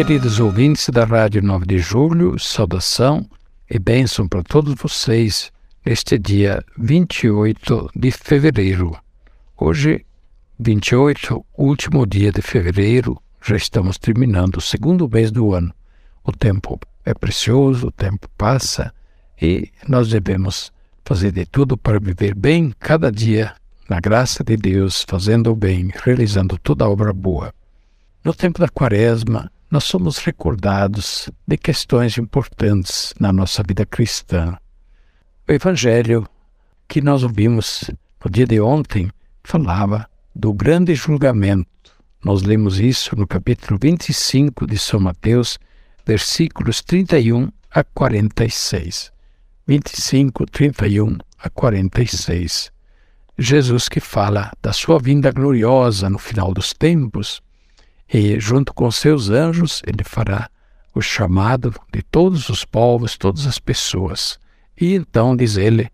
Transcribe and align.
Queridos 0.00 0.40
ouvintes 0.40 0.88
da 0.88 1.04
Rádio 1.04 1.42
9 1.42 1.66
de 1.66 1.78
Julho, 1.78 2.38
saudação 2.38 3.28
e 3.70 3.78
bênção 3.78 4.26
para 4.26 4.42
todos 4.42 4.74
vocês 4.74 5.52
neste 5.84 6.18
dia 6.18 6.64
28 6.78 7.90
de 7.94 8.10
fevereiro. 8.10 8.96
Hoje, 9.58 10.06
28, 10.58 11.44
último 11.54 12.06
dia 12.06 12.32
de 12.32 12.40
fevereiro, 12.40 13.20
já 13.44 13.56
estamos 13.56 13.98
terminando 13.98 14.56
o 14.56 14.60
segundo 14.62 15.06
mês 15.06 15.30
do 15.30 15.52
ano. 15.52 15.70
O 16.24 16.32
tempo 16.32 16.80
é 17.04 17.12
precioso, 17.12 17.88
o 17.88 17.92
tempo 17.92 18.26
passa 18.38 18.94
e 19.40 19.70
nós 19.86 20.08
devemos 20.08 20.72
fazer 21.04 21.30
de 21.30 21.44
tudo 21.44 21.76
para 21.76 22.00
viver 22.00 22.34
bem 22.34 22.72
cada 22.80 23.12
dia, 23.12 23.52
na 23.86 24.00
graça 24.00 24.42
de 24.42 24.56
Deus, 24.56 25.04
fazendo 25.06 25.52
o 25.52 25.54
bem, 25.54 25.90
realizando 25.94 26.56
toda 26.56 26.88
obra 26.88 27.12
boa. 27.12 27.52
No 28.24 28.32
tempo 28.32 28.60
da 28.60 28.68
Quaresma, 28.68 29.50
nós 29.70 29.84
somos 29.84 30.18
recordados 30.18 31.30
de 31.46 31.56
questões 31.56 32.18
importantes 32.18 33.14
na 33.20 33.32
nossa 33.32 33.62
vida 33.62 33.86
cristã. 33.86 34.58
O 35.48 35.52
Evangelho 35.52 36.28
que 36.88 37.00
nós 37.00 37.22
ouvimos 37.22 37.88
no 38.24 38.28
dia 38.28 38.46
de 38.46 38.60
ontem 38.60 39.08
falava 39.44 40.10
do 40.34 40.52
grande 40.52 40.92
julgamento. 40.96 41.68
Nós 42.24 42.42
lemos 42.42 42.80
isso 42.80 43.14
no 43.14 43.28
capítulo 43.28 43.78
25 43.80 44.66
de 44.66 44.76
São 44.76 44.98
Mateus, 44.98 45.56
versículos 46.04 46.82
31 46.82 47.48
a 47.70 47.84
46. 47.84 49.12
25, 49.68 50.46
31 50.46 51.16
a 51.38 51.48
46. 51.48 52.72
Jesus 53.38 53.88
que 53.88 54.00
fala 54.00 54.50
da 54.60 54.72
sua 54.72 54.98
vinda 54.98 55.30
gloriosa 55.30 56.10
no 56.10 56.18
final 56.18 56.52
dos 56.52 56.72
tempos 56.72 57.40
e 58.12 58.40
junto 58.40 58.74
com 58.74 58.90
seus 58.90 59.30
anjos 59.30 59.82
ele 59.86 60.02
fará 60.02 60.50
o 60.94 61.00
chamado 61.00 61.74
de 61.92 62.02
todos 62.02 62.48
os 62.48 62.64
povos, 62.64 63.16
todas 63.16 63.46
as 63.46 63.58
pessoas. 63.58 64.38
E 64.78 64.94
então, 64.94 65.36
diz 65.36 65.56
ele, 65.56 65.88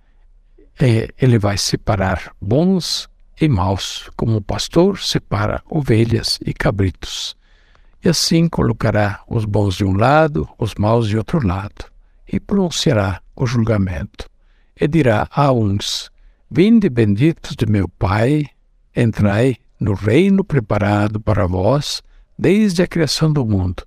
é, 0.81 1.09
ele 1.21 1.39
vai 1.39 1.59
separar 1.59 2.35
bons 2.41 3.09
e 3.39 3.49
maus, 3.49 4.09
como 4.17 4.37
o 4.37 4.43
pastor 4.43 4.99
separa 4.99 5.63
ovelhas 5.69 6.39
e 6.45 6.55
cabritos. 6.55 7.37
E 8.03 8.09
assim 8.09 8.49
colocará 8.49 9.21
os 9.29 9.45
bons 9.45 9.75
de 9.75 9.85
um 9.85 9.95
lado, 9.95 10.49
os 10.59 10.75
maus 10.77 11.09
de 11.09 11.19
outro 11.19 11.47
lado, 11.47 11.85
e 12.31 12.41
pronunciará 12.41 13.21
o 13.35 13.47
julgamento. 13.47 14.31
E 14.81 14.89
dirá 14.89 15.29
a 15.31 15.53
uns: 15.53 16.11
Vinde 16.51 16.89
benditos 16.89 17.55
de 17.57 17.67
meu 17.67 17.89
Pai, 17.89 18.47
entrai 18.95 19.57
no 19.79 19.95
reino 19.95 20.43
preparado 20.43 21.21
para 21.21 21.47
vós 21.47 22.03
desde 22.39 22.83
a 22.83 22.87
criação 22.87 23.33
do 23.33 23.45
mundo. 23.45 23.83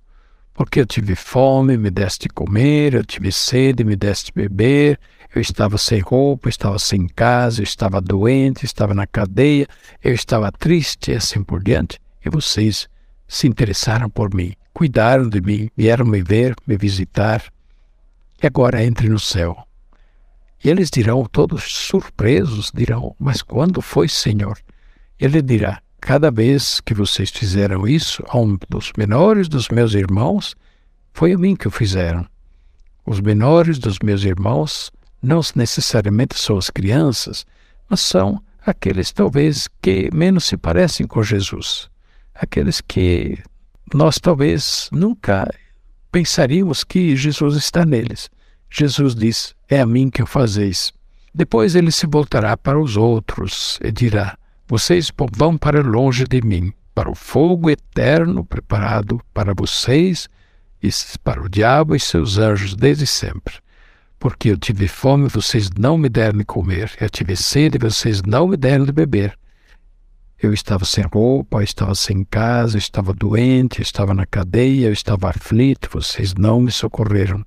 Porque 0.54 0.80
eu 0.80 0.86
tive 0.86 1.14
fome, 1.14 1.76
me 1.76 1.90
deste 1.90 2.28
comer, 2.28 2.94
eu 2.94 3.04
tive 3.04 3.32
sede, 3.32 3.84
me 3.84 3.96
deste 3.96 4.32
beber, 4.32 4.98
eu 5.34 5.40
estava 5.40 5.78
sem 5.78 6.00
roupa, 6.00 6.48
eu 6.48 6.50
estava 6.50 6.78
sem 6.78 7.06
casa, 7.06 7.60
eu 7.60 7.64
estava 7.64 8.00
doente, 8.00 8.64
eu 8.64 8.66
estava 8.66 8.92
na 8.92 9.06
cadeia, 9.06 9.66
eu 10.02 10.12
estava 10.12 10.50
triste 10.50 11.12
e 11.12 11.14
assim 11.14 11.42
por 11.42 11.62
diante. 11.62 11.98
E 12.24 12.28
vocês 12.28 12.88
se 13.26 13.46
interessaram 13.46 14.10
por 14.10 14.34
mim, 14.34 14.54
cuidaram 14.74 15.28
de 15.28 15.40
mim, 15.40 15.70
vieram 15.76 16.04
me 16.04 16.20
ver, 16.20 16.54
me 16.66 16.76
visitar. 16.76 17.42
E 18.42 18.46
agora 18.46 18.84
entre 18.84 19.08
no 19.08 19.18
céu. 19.18 19.56
E 20.62 20.68
eles 20.68 20.90
dirão, 20.90 21.24
todos 21.24 21.62
surpresos, 21.64 22.70
dirão: 22.74 23.14
Mas 23.18 23.40
quando 23.40 23.80
foi, 23.80 24.08
Senhor? 24.08 24.58
Ele 25.20 25.42
dirá: 25.42 25.82
Cada 26.00 26.30
vez 26.30 26.80
que 26.80 26.94
vocês 26.94 27.30
fizeram 27.30 27.86
isso 27.86 28.24
a 28.28 28.38
um 28.38 28.58
dos 28.68 28.90
menores 28.96 29.48
dos 29.48 29.68
meus 29.68 29.92
irmãos, 29.92 30.56
foi 31.12 31.32
a 31.32 31.38
mim 31.38 31.54
que 31.54 31.68
o 31.68 31.70
fizeram. 31.70 32.26
Os 33.04 33.20
menores 33.20 33.78
dos 33.78 33.98
meus 33.98 34.24
irmãos 34.24 34.90
não 35.22 35.40
necessariamente 35.54 36.38
são 36.38 36.56
as 36.56 36.70
crianças, 36.70 37.44
mas 37.88 38.00
são 38.00 38.42
aqueles 38.64 39.12
talvez 39.12 39.68
que 39.82 40.08
menos 40.14 40.44
se 40.44 40.56
parecem 40.56 41.06
com 41.06 41.22
Jesus, 41.22 41.90
aqueles 42.34 42.80
que 42.80 43.38
nós 43.92 44.18
talvez 44.18 44.88
nunca 44.90 45.46
pensaríamos 46.10 46.82
que 46.82 47.14
Jesus 47.14 47.56
está 47.56 47.84
neles. 47.84 48.30
Jesus 48.70 49.14
diz: 49.14 49.54
É 49.68 49.80
a 49.80 49.86
mim 49.86 50.08
que 50.08 50.22
o 50.22 50.26
fazeis. 50.26 50.92
Depois 51.34 51.74
ele 51.74 51.92
se 51.92 52.06
voltará 52.06 52.56
para 52.56 52.80
os 52.80 52.96
outros 52.96 53.78
e 53.82 53.92
dirá: 53.92 54.38
vocês 54.70 55.10
vão 55.36 55.58
para 55.58 55.82
longe 55.82 56.24
de 56.24 56.40
mim, 56.40 56.72
para 56.94 57.10
o 57.10 57.14
fogo 57.16 57.68
eterno 57.68 58.44
preparado 58.44 59.20
para 59.34 59.52
vocês 59.52 60.28
e 60.80 60.88
para 61.24 61.42
o 61.42 61.48
diabo 61.48 61.96
e 61.96 61.98
seus 61.98 62.38
anjos 62.38 62.76
desde 62.76 63.04
sempre. 63.04 63.56
Porque 64.16 64.48
eu 64.48 64.56
tive 64.56 64.86
fome, 64.86 65.28
vocês 65.28 65.70
não 65.76 65.98
me 65.98 66.08
deram 66.08 66.38
de 66.38 66.44
comer, 66.44 66.92
eu 67.00 67.10
tive 67.10 67.34
sede, 67.34 67.78
vocês 67.78 68.22
não 68.22 68.46
me 68.46 68.56
deram 68.56 68.84
de 68.84 68.92
beber. 68.92 69.36
Eu 70.40 70.54
estava 70.54 70.84
sem 70.84 71.04
roupa, 71.04 71.64
estava 71.64 71.96
sem 71.96 72.22
casa, 72.22 72.78
estava 72.78 73.12
doente, 73.12 73.82
estava 73.82 74.14
na 74.14 74.24
cadeia, 74.24 74.86
eu 74.86 74.92
estava 74.92 75.30
aflito, 75.30 75.88
vocês 75.90 76.32
não 76.34 76.60
me 76.60 76.70
socorreram. 76.70 77.44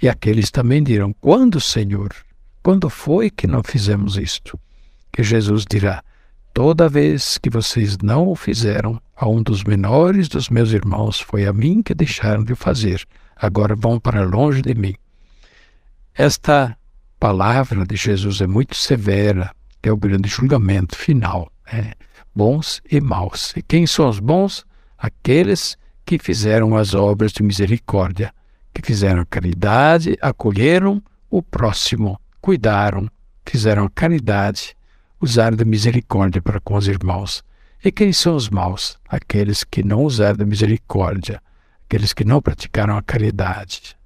E 0.00 0.06
aqueles 0.10 0.50
também 0.50 0.82
dirão: 0.82 1.14
Quando, 1.22 1.58
Senhor? 1.58 2.14
Quando 2.62 2.90
foi 2.90 3.30
que 3.30 3.46
não 3.46 3.62
fizemos 3.62 4.18
isto? 4.18 4.60
Que 5.10 5.22
Jesus 5.22 5.64
dirá: 5.68 6.02
Toda 6.58 6.88
vez 6.88 7.38
que 7.38 7.48
vocês 7.48 7.98
não 7.98 8.26
o 8.26 8.34
fizeram 8.34 9.00
a 9.14 9.28
um 9.28 9.40
dos 9.40 9.62
menores 9.62 10.26
dos 10.26 10.48
meus 10.48 10.72
irmãos, 10.72 11.20
foi 11.20 11.46
a 11.46 11.52
mim 11.52 11.84
que 11.84 11.94
deixaram 11.94 12.42
de 12.42 12.52
fazer. 12.56 13.06
Agora 13.36 13.76
vão 13.76 14.00
para 14.00 14.24
longe 14.24 14.60
de 14.60 14.74
mim. 14.74 14.96
Esta 16.12 16.76
palavra 17.16 17.86
de 17.86 17.94
Jesus 17.94 18.40
é 18.40 18.48
muito 18.48 18.74
severa, 18.74 19.52
é 19.84 19.92
o 19.92 19.96
grande 19.96 20.28
julgamento 20.28 20.98
final. 20.98 21.48
Né? 21.72 21.92
Bons 22.34 22.82
e 22.90 23.00
maus. 23.00 23.54
E 23.56 23.62
quem 23.62 23.86
são 23.86 24.08
os 24.08 24.18
bons? 24.18 24.66
Aqueles 24.98 25.78
que 26.04 26.18
fizeram 26.18 26.76
as 26.76 26.92
obras 26.92 27.30
de 27.30 27.44
misericórdia, 27.44 28.34
que 28.74 28.82
fizeram 28.82 29.24
caridade, 29.30 30.18
acolheram 30.20 31.00
o 31.30 31.40
próximo, 31.40 32.20
cuidaram, 32.40 33.08
fizeram 33.46 33.88
caridade 33.94 34.76
usar 35.20 35.54
da 35.54 35.64
misericórdia 35.64 36.40
para 36.40 36.60
com 36.60 36.74
os 36.74 36.88
irmãos. 36.88 37.42
E 37.84 37.92
quem 37.92 38.12
são 38.12 38.34
os 38.34 38.48
maus? 38.48 38.98
Aqueles 39.08 39.64
que 39.64 39.82
não 39.82 40.02
usaram 40.02 40.36
da 40.36 40.44
misericórdia, 40.44 41.40
aqueles 41.86 42.12
que 42.12 42.24
não 42.24 42.42
praticaram 42.42 42.96
a 42.96 43.02
caridade. 43.02 43.96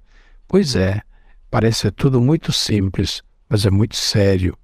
Pois 0.47 0.75
é, 0.75 1.01
parece 1.49 1.89
tudo 1.91 2.21
muito 2.21 2.51
simples, 2.51 3.23
mas 3.49 3.65
é 3.65 3.71
muito 3.71 3.95
sério. 3.95 4.57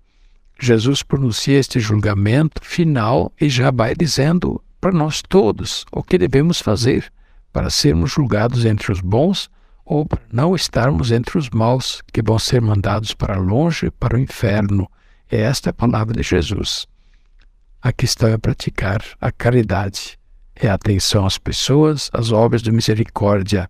Jesus 0.59 1.01
pronuncia 1.01 1.57
este 1.57 1.79
julgamento 1.79 2.61
final 2.63 3.31
e 3.39 3.49
já 3.49 3.71
vai 3.71 3.95
dizendo 3.95 4.61
para 4.79 4.91
nós 4.91 5.21
todos 5.21 5.85
o 5.91 6.03
que 6.03 6.17
devemos 6.17 6.59
fazer 6.59 7.11
para 7.51 7.69
sermos 7.69 8.11
julgados 8.11 8.65
entre 8.65 8.91
os 8.91 9.01
bons 9.01 9.49
ou 9.85 10.05
para 10.05 10.21
não 10.31 10.55
estarmos 10.55 11.11
entre 11.11 11.37
os 11.37 11.49
maus, 11.49 12.03
que 12.13 12.21
vão 12.21 12.37
ser 12.37 12.61
mandados 12.61 13.13
para 13.13 13.37
longe, 13.37 13.89
para 13.89 14.15
o 14.15 14.19
inferno, 14.19 14.89
é 15.29 15.41
esta 15.41 15.69
a 15.69 15.73
palavra 15.73 16.13
de 16.13 16.23
Jesus. 16.23 16.87
A 17.81 17.91
questão 17.93 18.29
é 18.29 18.37
praticar 18.37 19.03
a 19.21 19.31
caridade, 19.31 20.17
é 20.55 20.67
a 20.67 20.73
atenção 20.73 21.25
às 21.25 21.37
pessoas, 21.37 22.09
às 22.13 22.31
obras 22.31 22.61
de 22.61 22.71
misericórdia. 22.71 23.69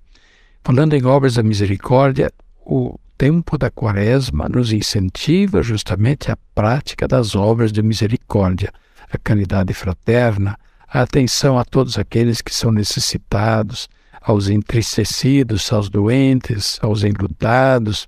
Falando 0.64 0.94
em 0.94 1.06
obras 1.06 1.36
da 1.36 1.44
misericórdia, 1.44 2.32
o 2.66 3.00
tempo 3.18 3.58
da 3.58 3.70
quaresma 3.70 4.48
nos 4.50 4.72
incentiva 4.72 5.62
justamente 5.62 6.32
a 6.32 6.38
prática 6.56 7.08
das 7.08 7.36
obras 7.36 7.72
de 7.72 7.84
misericórdia, 7.84 8.72
a 9.12 9.18
caridade 9.18 9.74
fraterna, 9.74 10.58
a 10.88 11.02
atenção 11.02 11.60
a 11.60 11.66
todos 11.66 12.00
aqueles 12.00 12.42
que 12.42 12.54
são 12.54 12.72
necessitados, 12.72 13.88
aos 14.22 14.50
entristecidos, 14.50 15.72
aos 15.72 15.90
doentes, 15.90 16.80
aos 16.82 17.04
enlutados, 17.04 18.08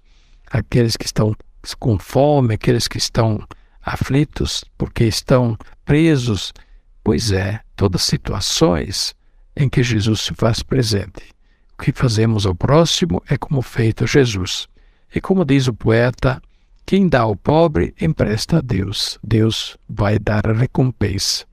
aqueles 0.50 0.98
que 0.98 1.06
estão 1.06 1.36
com 1.80 1.98
fome, 1.98 2.56
aqueles 2.56 2.88
que 2.88 2.98
estão 2.98 3.46
aflitos 3.82 4.64
porque 4.78 5.06
estão 5.06 5.58
presos. 5.86 6.54
Pois 7.04 7.32
é, 7.32 7.62
todas 7.76 8.02
as 8.02 8.08
situações 8.08 9.16
em 9.56 9.68
que 9.68 9.84
Jesus 9.84 10.22
se 10.22 10.34
faz 10.34 10.62
presente. 10.64 11.24
O 11.74 11.82
que 11.82 11.92
fazemos 11.92 12.46
ao 12.46 12.56
próximo 12.56 13.22
é 13.28 13.38
como 13.38 13.62
feito 13.62 14.06
Jesus. 14.06 14.68
E 15.14 15.20
como 15.20 15.44
diz 15.44 15.68
o 15.68 15.74
poeta, 15.74 16.42
quem 16.86 17.08
dá 17.08 17.22
ao 17.22 17.36
pobre 17.36 17.94
empresta 18.00 18.58
a 18.58 18.62
Deus. 18.62 19.20
Deus 19.24 19.78
vai 19.90 20.20
dar 20.20 20.48
a 20.48 20.54
recompensa. 20.54 21.46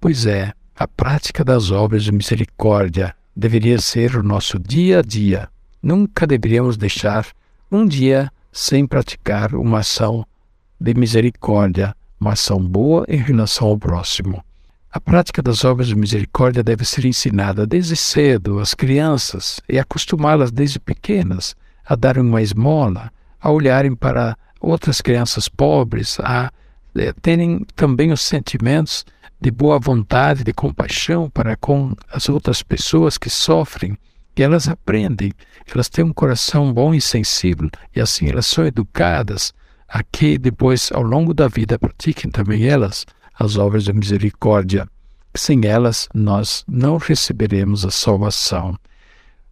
Pois 0.00 0.26
é, 0.26 0.52
a 0.74 0.88
prática 0.88 1.44
das 1.44 1.70
obras 1.70 2.04
de 2.04 2.12
misericórdia 2.12 3.14
deveria 3.36 3.78
ser 3.80 4.16
o 4.16 4.22
nosso 4.22 4.58
dia 4.58 5.00
a 5.00 5.02
dia. 5.02 5.48
Nunca 5.82 6.26
deveríamos 6.26 6.76
deixar 6.76 7.26
um 7.70 7.86
dia 7.86 8.30
sem 8.52 8.86
praticar 8.86 9.54
uma 9.54 9.80
ação 9.80 10.26
de 10.80 10.94
misericórdia, 10.94 11.94
uma 12.20 12.32
ação 12.32 12.58
boa 12.58 13.04
em 13.08 13.18
relação 13.18 13.68
ao 13.68 13.78
próximo. 13.78 14.42
A 14.92 15.00
prática 15.00 15.40
das 15.40 15.64
obras 15.64 15.86
de 15.86 15.94
misericórdia 15.94 16.64
deve 16.64 16.84
ser 16.84 17.04
ensinada 17.04 17.66
desde 17.66 17.94
cedo 17.94 18.58
às 18.58 18.74
crianças 18.74 19.60
e 19.68 19.78
acostumá-las 19.78 20.50
desde 20.50 20.80
pequenas 20.80 21.54
a 21.86 21.94
darem 21.94 22.22
uma 22.22 22.42
esmola, 22.42 23.12
a 23.40 23.50
olharem 23.50 23.94
para 23.94 24.36
outras 24.60 25.00
crianças 25.00 25.48
pobres, 25.48 26.18
a 26.20 26.50
eh, 26.96 27.12
terem 27.22 27.64
também 27.76 28.12
os 28.12 28.20
sentimentos 28.20 29.04
de 29.40 29.50
boa 29.50 29.78
vontade, 29.78 30.44
de 30.44 30.52
compaixão 30.52 31.30
para 31.30 31.56
com 31.56 31.94
as 32.12 32.28
outras 32.28 32.62
pessoas 32.62 33.16
que 33.16 33.30
sofrem, 33.30 33.96
que 34.40 34.44
elas 34.44 34.68
aprendem, 34.68 35.32
elas 35.70 35.90
têm 35.90 36.02
um 36.02 36.14
coração 36.14 36.72
bom 36.72 36.94
e 36.94 37.00
sensível, 37.00 37.68
e 37.94 38.00
assim 38.00 38.26
elas 38.26 38.46
são 38.46 38.64
educadas 38.64 39.52
a 39.86 40.02
que 40.02 40.38
depois, 40.38 40.90
ao 40.92 41.02
longo 41.02 41.34
da 41.34 41.46
vida, 41.46 41.78
pratiquem 41.78 42.30
também 42.30 42.66
elas 42.66 43.04
as 43.38 43.58
obras 43.58 43.84
de 43.84 43.92
misericórdia. 43.92 44.88
Sem 45.36 45.66
elas, 45.66 46.08
nós 46.14 46.64
não 46.66 46.96
receberemos 46.96 47.84
a 47.84 47.90
salvação. 47.90 48.78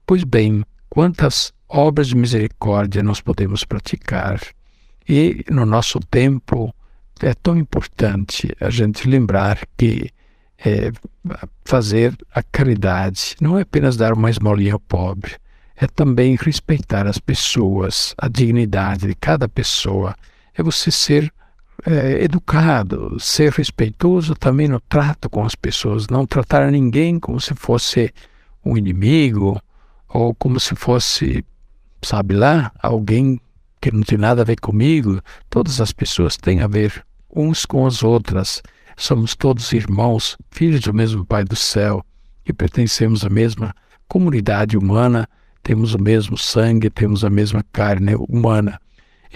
Pois 0.06 0.24
bem, 0.24 0.64
quantas 0.88 1.52
obras 1.68 2.08
de 2.08 2.16
misericórdia 2.16 3.02
nós 3.02 3.20
podemos 3.20 3.64
praticar? 3.64 4.40
E 5.06 5.44
no 5.50 5.66
nosso 5.66 6.00
tempo, 6.00 6.74
é 7.20 7.34
tão 7.34 7.58
importante 7.58 8.56
a 8.58 8.70
gente 8.70 9.06
lembrar 9.06 9.68
que 9.76 10.08
é, 10.64 10.90
fazer 11.64 12.16
a 12.34 12.42
caridade 12.42 13.36
não 13.40 13.58
é 13.58 13.62
apenas 13.62 13.96
dar 13.96 14.12
uma 14.12 14.30
esmolinha 14.30 14.72
ao 14.72 14.80
pobre, 14.80 15.36
é 15.76 15.86
também 15.86 16.36
respeitar 16.40 17.06
as 17.06 17.18
pessoas, 17.18 18.14
a 18.18 18.28
dignidade 18.28 19.06
de 19.06 19.14
cada 19.14 19.48
pessoa, 19.48 20.14
é 20.54 20.62
você 20.62 20.90
ser 20.90 21.32
é, 21.86 22.24
educado, 22.24 23.16
ser 23.20 23.52
respeitoso 23.52 24.34
também 24.34 24.66
no 24.66 24.80
trato 24.80 25.30
com 25.30 25.44
as 25.44 25.54
pessoas, 25.54 26.08
não 26.08 26.26
tratar 26.26 26.70
ninguém 26.72 27.20
como 27.20 27.40
se 27.40 27.54
fosse 27.54 28.12
um 28.64 28.76
inimigo 28.76 29.60
ou 30.08 30.34
como 30.34 30.58
se 30.58 30.74
fosse, 30.74 31.44
sabe 32.02 32.34
lá, 32.34 32.72
alguém 32.82 33.40
que 33.80 33.92
não 33.92 34.02
tem 34.02 34.18
nada 34.18 34.42
a 34.42 34.44
ver 34.44 34.58
comigo. 34.60 35.20
Todas 35.48 35.80
as 35.80 35.92
pessoas 35.92 36.36
têm 36.36 36.60
a 36.60 36.66
ver 36.66 37.04
uns 37.34 37.64
com 37.64 37.86
as 37.86 38.02
outras. 38.02 38.62
Somos 39.00 39.36
todos 39.36 39.72
irmãos, 39.72 40.36
filhos 40.50 40.80
do 40.80 40.92
mesmo 40.92 41.24
Pai 41.24 41.44
do 41.44 41.54
céu 41.54 42.04
e 42.44 42.52
pertencemos 42.52 43.24
à 43.24 43.30
mesma 43.30 43.72
comunidade 44.08 44.76
humana, 44.76 45.28
temos 45.62 45.94
o 45.94 46.02
mesmo 46.02 46.36
sangue, 46.36 46.90
temos 46.90 47.24
a 47.24 47.30
mesma 47.30 47.64
carne 47.72 48.16
humana. 48.16 48.80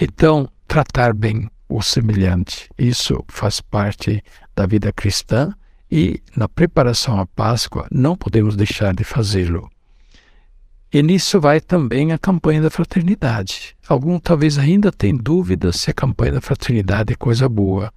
Então, 0.01 0.49
tratar 0.67 1.15
bem 1.15 1.49
o 1.69 1.81
semelhante, 1.81 2.69
isso 2.77 3.25
faz 3.29 3.61
parte 3.61 4.21
da 4.53 4.67
vida 4.67 4.93
cristã 4.93 5.55
e 5.89 6.21
na 6.37 6.49
preparação 6.49 7.21
à 7.21 7.25
Páscoa 7.25 7.87
não 7.89 8.17
podemos 8.17 8.57
deixar 8.57 8.93
de 8.93 9.05
fazê-lo. 9.05 9.71
E 10.93 11.01
nisso 11.05 11.41
vai 11.41 11.61
também 11.61 12.11
a 12.11 12.19
campanha 12.19 12.63
da 12.63 12.69
fraternidade. 12.69 13.77
Algum 13.89 14.19
talvez 14.19 14.59
ainda 14.59 14.91
tem 14.91 15.17
dúvidas 15.17 15.77
se 15.77 15.91
a 15.91 15.95
campanha 15.95 16.33
da 16.33 16.41
fraternidade 16.41 17.13
é 17.13 17.17
coisa 17.17 17.49
boa. 17.49 17.93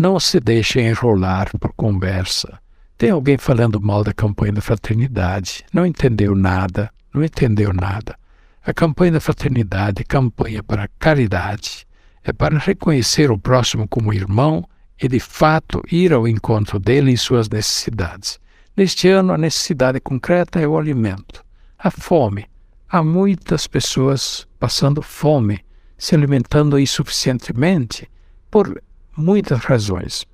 Não 0.00 0.18
se 0.18 0.40
deixe 0.40 0.80
enrolar 0.80 1.50
por 1.58 1.74
conversa. 1.74 2.58
Tem 2.96 3.10
alguém 3.10 3.36
falando 3.36 3.78
mal 3.78 4.02
da 4.02 4.14
campanha 4.14 4.54
da 4.54 4.62
fraternidade, 4.62 5.62
não 5.70 5.84
entendeu 5.84 6.34
nada, 6.34 6.90
não 7.12 7.22
entendeu 7.22 7.70
nada. 7.70 8.16
A 8.64 8.72
campanha 8.72 9.12
da 9.12 9.20
fraternidade 9.20 10.00
é 10.00 10.04
campanha 10.04 10.62
para 10.62 10.88
caridade, 10.98 11.86
é 12.24 12.32
para 12.32 12.58
reconhecer 12.58 13.30
o 13.30 13.36
próximo 13.36 13.86
como 13.86 14.14
irmão 14.14 14.66
e, 14.98 15.06
de 15.06 15.20
fato, 15.20 15.82
ir 15.92 16.14
ao 16.14 16.26
encontro 16.26 16.78
dele 16.78 17.10
em 17.10 17.16
suas 17.16 17.50
necessidades. 17.50 18.40
Neste 18.74 19.06
ano, 19.06 19.34
a 19.34 19.36
necessidade 19.36 20.00
concreta 20.00 20.58
é 20.58 20.66
o 20.66 20.78
alimento 20.78 21.44
a 21.78 21.90
fome. 21.90 22.46
Há 22.88 23.02
muitas 23.02 23.66
pessoas 23.66 24.48
passando 24.58 25.02
fome, 25.02 25.62
se 25.98 26.14
alimentando 26.14 26.78
insuficientemente, 26.78 28.08
por 28.50 28.82
muitas 29.20 29.60
razões, 29.60 30.24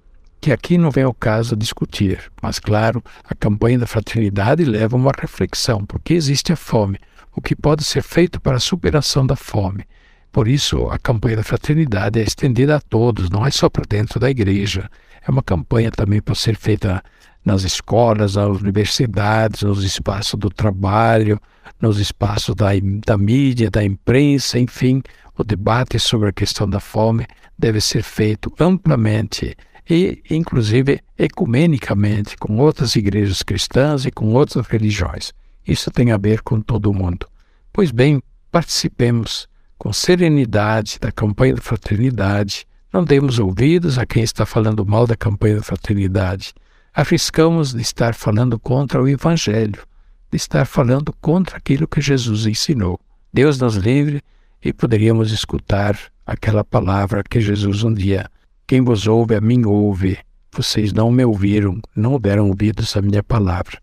que 0.41 0.53
aqui 0.53 0.79
não 0.79 0.91
vem 0.91 1.05
ao 1.05 1.13
caso 1.13 1.57
discutir. 1.57 2.31
Mas, 2.41 2.59
claro, 2.59 3.03
a 3.25 3.35
campanha 3.35 3.81
da 3.81 3.87
fraternidade 3.87 4.65
leva 4.65 4.97
a 4.97 5.01
uma 5.01 5.13
reflexão: 5.19 5.85
por 5.85 6.01
que 6.01 6.15
existe 6.15 6.53
a 6.53 6.57
fome? 6.57 6.99
O 7.35 7.41
que 7.41 7.55
pode 7.55 7.85
ser 7.85 8.03
feito 8.03 8.41
para 8.41 8.57
a 8.57 8.61
superação 8.61 9.27
da 9.27 9.37
fome? 9.37 9.85
Por 10.33 10.49
isso, 10.49 10.89
a 10.89 10.99
campanha 10.99 11.37
da 11.37 11.43
fraternidade 11.43 12.21
é 12.21 12.23
estendida 12.23 12.77
a 12.77 12.81
todos, 12.81 13.29
não 13.31 13.47
é 13.47 13.51
só 13.51 13.69
para 13.69 13.85
dentro 13.89 14.21
da 14.21 14.31
igreja. 14.31 14.89
É 15.27 15.31
uma 15.31 15.43
campanha 15.43 15.91
também 15.91 16.21
para 16.21 16.35
ser 16.35 16.57
feita 16.57 17.03
nas 17.45 17.63
escolas, 17.63 18.35
nas 18.35 18.61
universidades, 18.61 19.63
nos 19.63 19.83
espaços 19.83 20.39
do 20.39 20.51
trabalho, 20.51 21.41
nos 21.81 21.99
espaços 21.99 22.55
da, 22.55 22.69
da 23.05 23.17
mídia, 23.17 23.71
da 23.71 23.83
imprensa, 23.83 24.59
enfim, 24.59 25.03
o 25.39 25.45
debate 25.45 25.99
sobre 25.99 26.29
a 26.29 26.33
questão 26.33 26.69
da 26.69 26.81
fome 26.81 27.27
deve 27.59 27.81
ser 27.81 28.03
feito 28.03 28.53
amplamente 28.59 29.57
e, 29.89 30.23
inclusive, 30.31 31.01
ecumenicamente, 31.19 32.37
com 32.37 32.59
outras 32.59 32.97
igrejas 32.97 33.43
cristãs 33.43 34.05
e 34.05 34.11
com 34.11 34.33
outras 34.33 34.67
religiões. 34.67 35.33
Isso 35.67 35.91
tem 35.91 36.13
a 36.13 36.17
ver 36.17 36.43
com 36.43 36.61
todo 36.61 36.93
mundo. 36.93 37.27
Pois 37.73 37.91
bem, 37.91 38.23
participemos 38.51 39.49
com 39.79 39.93
serenidade 39.93 40.99
da 41.01 41.13
campanha 41.13 41.55
da 41.55 41.63
fraternidade, 41.63 42.67
não 42.93 43.05
demos 43.05 43.39
ouvidos 43.39 43.99
a 43.99 44.07
quem 44.07 44.23
está 44.23 44.47
falando 44.47 44.85
mal 44.85 45.07
da 45.07 45.17
campanha 45.17 45.57
da 45.57 45.63
fraternidade 45.63 46.55
arriscamos 46.97 47.75
de 47.75 47.83
estar 47.83 48.15
falando 48.15 48.59
contra 48.59 49.03
o 49.03 49.07
Evangelho, 49.07 49.87
de 50.31 50.37
estar 50.37 50.65
falando 50.65 51.13
contra 51.21 51.59
aquilo 51.59 51.87
que 51.87 52.01
Jesus 52.01 52.47
ensinou. 52.47 52.99
Deus 53.31 53.61
nos 53.61 53.77
livre 53.77 54.23
e 54.65 54.73
poderíamos 54.73 55.31
escutar 55.31 55.99
aquela 56.27 56.65
palavra 56.65 57.23
que 57.23 57.41
Jesus 57.41 57.85
um 57.85 57.95
dia: 57.95 58.29
Quem 58.67 58.83
vos 58.83 59.07
ouve, 59.07 59.37
a 59.37 59.41
mim 59.41 59.65
ouve. 59.65 60.19
Vocês 60.53 60.93
não 60.93 61.11
me 61.11 61.25
ouviram, 61.25 61.81
não 61.95 62.19
deram 62.19 62.49
ouvidos 62.49 62.97
à 62.97 63.03
minha 63.03 63.23
palavra. 63.23 63.79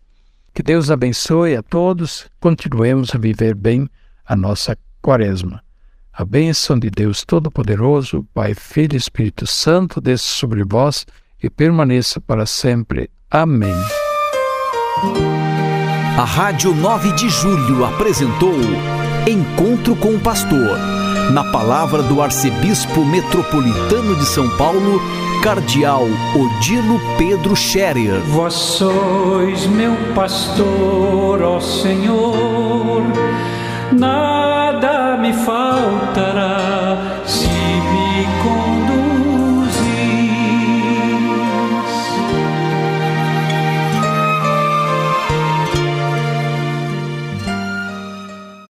Que 0.52 0.62
Deus 0.62 0.90
abençoe 0.90 1.56
a 1.56 1.62
todos, 1.62 2.28
continuemos 2.38 3.14
a 3.14 3.18
viver 3.18 3.54
bem 3.54 3.88
a 4.26 4.36
nossa 4.36 4.76
quaresma. 5.00 5.62
A 6.12 6.24
bênção 6.24 6.78
de 6.78 6.90
Deus 6.90 7.24
Todo-Poderoso, 7.24 8.24
Pai, 8.32 8.54
Filho 8.54 8.94
e 8.94 8.96
Espírito 8.96 9.46
Santo, 9.46 10.00
desça 10.00 10.28
sobre 10.28 10.62
vós 10.64 11.06
e 11.42 11.50
permaneça 11.50 12.20
para 12.20 12.46
sempre. 12.46 13.10
Amém. 13.30 13.74
A 16.16 16.24
Rádio 16.24 16.72
9 16.72 17.12
de 17.12 17.28
Julho 17.28 17.84
apresentou 17.84 18.54
Encontro 19.28 19.96
com 19.96 20.14
o 20.14 20.20
Pastor, 20.20 20.78
na 21.32 21.44
palavra 21.44 22.02
do 22.02 22.20
Arcebispo 22.20 23.04
Metropolitano 23.04 24.14
de 24.16 24.26
São 24.26 24.48
Paulo, 24.56 25.00
Cardeal 25.42 26.06
Odilo 26.34 27.00
Pedro 27.16 27.54
Scherer. 27.54 28.20
Vós 28.28 28.54
sois 28.54 29.66
meu 29.66 29.94
pastor, 30.14 31.42
ó 31.42 31.60
Senhor, 31.60 33.02
faltará 33.98 34.33